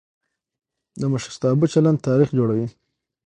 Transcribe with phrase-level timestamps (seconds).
[0.99, 2.67] د مشرتابه چلند تاریخ جوړوي